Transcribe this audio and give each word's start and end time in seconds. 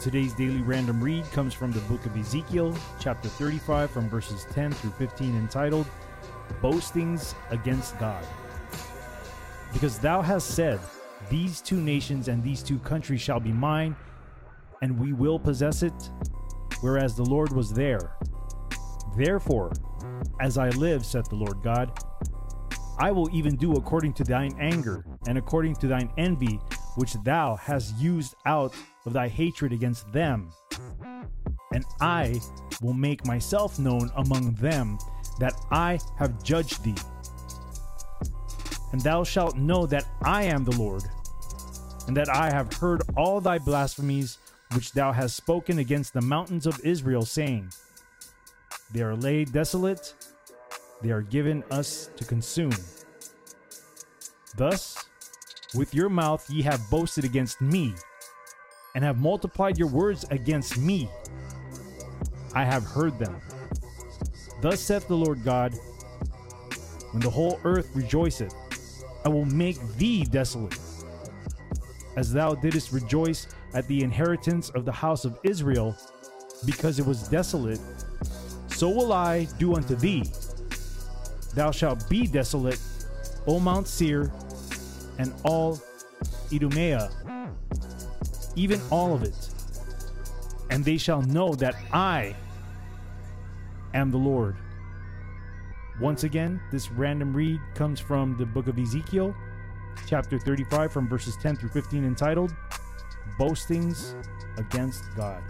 Today's 0.00 0.32
daily 0.32 0.62
random 0.62 1.02
read 1.02 1.24
comes 1.32 1.52
from 1.52 1.72
the 1.72 1.80
book 1.80 2.06
of 2.06 2.16
Ezekiel, 2.16 2.72
chapter 3.00 3.28
35, 3.28 3.90
from 3.90 4.08
verses 4.08 4.46
10 4.52 4.70
through 4.70 4.92
15, 4.92 5.36
entitled 5.36 5.86
Boastings 6.62 7.34
Against 7.50 7.98
God. 7.98 8.24
Because 9.72 9.98
thou 9.98 10.22
hast 10.22 10.50
said, 10.54 10.78
These 11.28 11.60
two 11.60 11.80
nations 11.80 12.28
and 12.28 12.44
these 12.44 12.62
two 12.62 12.78
countries 12.78 13.20
shall 13.20 13.40
be 13.40 13.50
mine, 13.50 13.96
and 14.82 14.96
we 15.00 15.12
will 15.12 15.36
possess 15.36 15.82
it, 15.82 16.10
whereas 16.80 17.16
the 17.16 17.24
Lord 17.24 17.50
was 17.50 17.72
there. 17.72 18.12
Therefore, 19.16 19.72
as 20.40 20.58
I 20.58 20.68
live, 20.70 21.04
saith 21.04 21.28
the 21.28 21.34
Lord 21.34 21.60
God, 21.64 21.90
I 23.00 23.10
will 23.10 23.28
even 23.34 23.56
do 23.56 23.72
according 23.72 24.12
to 24.14 24.22
thine 24.22 24.54
anger 24.60 25.04
and 25.26 25.38
according 25.38 25.74
to 25.76 25.88
thine 25.88 26.12
envy, 26.16 26.60
which 26.98 27.12
thou 27.22 27.54
hast 27.54 27.96
used 27.96 28.34
out 28.44 28.74
of 29.06 29.12
thy 29.12 29.28
hatred 29.28 29.72
against 29.72 30.10
them. 30.12 30.50
And 31.72 31.84
I 32.00 32.40
will 32.82 32.92
make 32.92 33.24
myself 33.24 33.78
known 33.78 34.10
among 34.16 34.54
them 34.54 34.98
that 35.38 35.54
I 35.70 36.00
have 36.16 36.42
judged 36.42 36.82
thee. 36.82 36.96
And 38.90 39.00
thou 39.00 39.22
shalt 39.22 39.56
know 39.56 39.86
that 39.86 40.06
I 40.22 40.42
am 40.42 40.64
the 40.64 40.76
Lord, 40.76 41.04
and 42.08 42.16
that 42.16 42.28
I 42.28 42.50
have 42.50 42.72
heard 42.72 43.02
all 43.16 43.40
thy 43.40 43.58
blasphemies 43.58 44.38
which 44.74 44.90
thou 44.90 45.12
hast 45.12 45.36
spoken 45.36 45.78
against 45.78 46.14
the 46.14 46.20
mountains 46.20 46.66
of 46.66 46.80
Israel, 46.82 47.24
saying, 47.24 47.70
They 48.92 49.02
are 49.02 49.14
laid 49.14 49.52
desolate, 49.52 50.14
they 51.00 51.10
are 51.10 51.22
given 51.22 51.62
us 51.70 52.10
to 52.16 52.24
consume. 52.24 52.72
Thus, 54.56 55.07
with 55.74 55.94
your 55.94 56.08
mouth 56.08 56.48
ye 56.50 56.62
have 56.62 56.88
boasted 56.90 57.24
against 57.24 57.60
me, 57.60 57.94
and 58.94 59.04
have 59.04 59.18
multiplied 59.18 59.78
your 59.78 59.88
words 59.88 60.24
against 60.30 60.78
me. 60.78 61.08
I 62.54 62.64
have 62.64 62.84
heard 62.84 63.18
them. 63.18 63.40
Thus 64.60 64.80
saith 64.80 65.06
the 65.06 65.16
Lord 65.16 65.44
God 65.44 65.74
When 67.12 67.22
the 67.22 67.30
whole 67.30 67.60
earth 67.64 67.90
rejoiceth, 67.94 68.54
I 69.24 69.28
will 69.28 69.44
make 69.44 69.80
thee 69.96 70.24
desolate. 70.24 70.78
As 72.16 72.32
thou 72.32 72.54
didst 72.54 72.92
rejoice 72.92 73.46
at 73.74 73.86
the 73.86 74.02
inheritance 74.02 74.70
of 74.70 74.84
the 74.84 74.92
house 74.92 75.24
of 75.24 75.38
Israel, 75.44 75.96
because 76.64 76.98
it 76.98 77.06
was 77.06 77.28
desolate, 77.28 77.80
so 78.68 78.88
will 78.88 79.12
I 79.12 79.44
do 79.58 79.74
unto 79.74 79.94
thee. 79.94 80.24
Thou 81.54 81.70
shalt 81.70 82.08
be 82.08 82.26
desolate, 82.26 82.80
O 83.46 83.60
Mount 83.60 83.86
Seir, 83.86 84.32
and 85.18 85.34
all 85.44 85.80
Idumea, 86.52 87.10
even 88.56 88.80
all 88.90 89.14
of 89.14 89.22
it. 89.22 89.50
And 90.70 90.84
they 90.84 90.96
shall 90.96 91.22
know 91.22 91.54
that 91.54 91.74
I 91.92 92.34
am 93.94 94.10
the 94.10 94.18
Lord. 94.18 94.56
Once 96.00 96.24
again, 96.24 96.60
this 96.70 96.90
random 96.90 97.34
read 97.34 97.60
comes 97.74 97.98
from 98.00 98.36
the 98.36 98.46
book 98.46 98.68
of 98.68 98.78
Ezekiel, 98.78 99.34
chapter 100.06 100.38
35, 100.38 100.92
from 100.92 101.08
verses 101.08 101.36
10 101.42 101.56
through 101.56 101.70
15, 101.70 102.04
entitled 102.04 102.54
Boastings 103.38 104.14
Against 104.56 105.04
God. 105.16 105.42